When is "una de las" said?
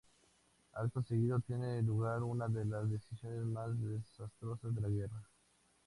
2.23-2.89